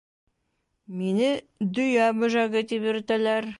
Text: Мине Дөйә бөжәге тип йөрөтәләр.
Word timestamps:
Мине 1.01 1.27
Дөйә 1.79 2.09
бөжәге 2.23 2.67
тип 2.73 2.91
йөрөтәләр. 2.91 3.49